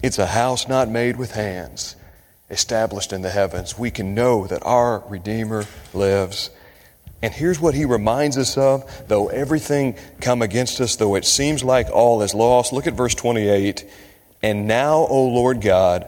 It's 0.04 0.20
a 0.20 0.28
house 0.28 0.68
not 0.68 0.90
made 0.90 1.16
with 1.16 1.32
hands 1.32 1.96
established 2.50 3.14
in 3.14 3.22
the 3.22 3.30
heavens, 3.30 3.78
we 3.78 3.92
can 3.92 4.16
know 4.16 4.48
that 4.48 4.66
our 4.66 5.04
Redeemer 5.08 5.66
lives. 5.94 6.50
And 7.22 7.34
here's 7.34 7.60
what 7.60 7.74
he 7.74 7.86
reminds 7.86 8.38
us 8.38 8.58
of 8.58 9.08
though 9.08 9.28
everything 9.28 9.96
come 10.22 10.42
against 10.42 10.80
us, 10.80 10.96
though 10.96 11.16
it 11.16 11.26
seems 11.26 11.64
like 11.64 11.90
all 11.92 12.22
is 12.22 12.34
lost. 12.34 12.74
Look 12.74 12.88
at 12.88 12.94
verse 12.94 13.16
28. 13.16 13.86
And 14.42 14.68
now, 14.68 14.98
O 14.98 15.28
Lord 15.28 15.62
God, 15.62 16.08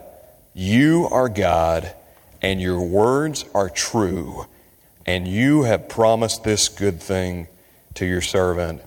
you 0.54 1.08
are 1.10 1.28
God, 1.28 1.92
and 2.42 2.60
your 2.60 2.80
words 2.80 3.44
are 3.54 3.68
true, 3.68 4.46
and 5.04 5.26
you 5.26 5.64
have 5.64 5.88
promised 5.88 6.44
this 6.44 6.68
good 6.68 7.00
thing 7.00 7.48
to 7.94 8.06
your 8.06 8.20
servant. 8.20 8.82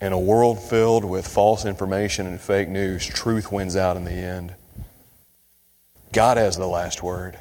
In 0.00 0.12
a 0.12 0.18
world 0.18 0.60
filled 0.60 1.04
with 1.04 1.28
false 1.28 1.64
information 1.64 2.26
and 2.26 2.40
fake 2.40 2.68
news, 2.68 3.06
truth 3.06 3.52
wins 3.52 3.76
out 3.76 3.96
in 3.96 4.04
the 4.04 4.12
end. 4.12 4.54
God 6.12 6.36
has 6.36 6.56
the 6.56 6.66
last 6.66 7.02
word. 7.02 7.38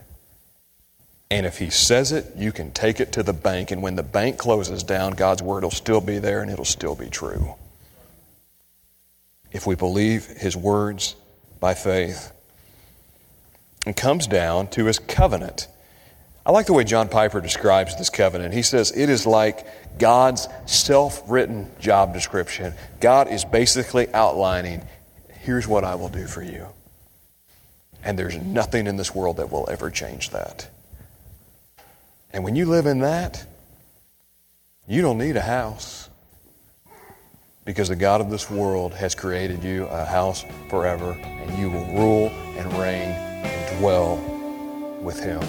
And 1.31 1.45
if 1.45 1.57
He 1.59 1.69
says 1.69 2.11
it, 2.11 2.33
you 2.35 2.51
can 2.51 2.71
take 2.71 2.99
it 2.99 3.11
to 3.13 3.23
the 3.23 3.33
bank. 3.33 3.71
And 3.71 3.81
when 3.81 3.95
the 3.95 4.03
bank 4.03 4.37
closes 4.37 4.83
down, 4.83 5.13
God's 5.13 5.43
word 5.43 5.63
will 5.63 5.71
still 5.71 6.01
be 6.01 6.19
there 6.19 6.41
and 6.41 6.51
it'll 6.51 6.65
still 6.65 6.95
be 6.95 7.09
true. 7.09 7.55
If 9.51 9.67
we 9.67 9.75
believe 9.75 10.25
His 10.25 10.55
words 10.55 11.15
by 11.59 11.73
faith. 11.73 12.31
And 13.85 13.95
comes 13.95 14.27
down 14.27 14.67
to 14.69 14.85
His 14.85 14.99
covenant. 14.99 15.67
I 16.45 16.51
like 16.51 16.65
the 16.65 16.73
way 16.73 16.83
John 16.83 17.09
Piper 17.09 17.41
describes 17.41 17.95
this 17.97 18.09
covenant. 18.09 18.53
He 18.53 18.61
says 18.61 18.91
it 18.95 19.09
is 19.09 19.25
like 19.25 19.67
God's 19.99 20.47
self 20.65 21.21
written 21.27 21.69
job 21.79 22.13
description. 22.13 22.73
God 22.99 23.27
is 23.27 23.45
basically 23.45 24.11
outlining 24.13 24.81
Here's 25.41 25.67
what 25.67 25.83
I 25.83 25.95
will 25.95 26.09
do 26.09 26.27
for 26.27 26.43
you. 26.43 26.67
And 28.03 28.17
there's 28.17 28.37
nothing 28.37 28.87
in 28.87 28.97
this 28.97 29.13
world 29.13 29.37
that 29.37 29.51
will 29.51 29.69
ever 29.69 29.89
change 29.89 30.29
that. 30.29 30.69
And 32.31 32.43
when 32.43 32.55
you 32.55 32.65
live 32.65 32.85
in 32.85 32.99
that, 32.99 33.45
you 34.87 35.01
don't 35.01 35.17
need 35.17 35.35
a 35.35 35.41
house 35.41 36.09
because 37.65 37.89
the 37.89 37.95
God 37.95 38.21
of 38.21 38.31
this 38.31 38.49
world 38.49 38.93
has 38.95 39.13
created 39.13 39.63
you 39.63 39.85
a 39.85 40.03
house 40.03 40.43
forever, 40.69 41.11
and 41.11 41.59
you 41.59 41.69
will 41.69 41.85
rule 41.93 42.29
and 42.57 42.73
reign 42.73 43.11
and 43.11 43.79
dwell 43.79 44.17
with 45.01 45.19
Him. 45.19 45.41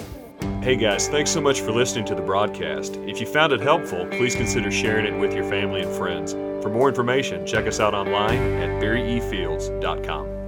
Hey 0.62 0.76
guys, 0.76 1.08
thanks 1.08 1.30
so 1.30 1.40
much 1.40 1.60
for 1.62 1.72
listening 1.72 2.04
to 2.06 2.14
the 2.14 2.20
broadcast. 2.20 2.96
If 3.06 3.20
you 3.20 3.26
found 3.26 3.54
it 3.54 3.62
helpful, 3.62 4.06
please 4.08 4.34
consider 4.34 4.70
sharing 4.70 5.06
it 5.06 5.18
with 5.18 5.32
your 5.32 5.44
family 5.44 5.80
and 5.80 5.90
friends. 5.96 6.32
For 6.62 6.68
more 6.68 6.90
information, 6.90 7.46
check 7.46 7.66
us 7.66 7.80
out 7.80 7.94
online 7.94 8.38
at 8.60 8.82
barryefields.com. 8.82 10.39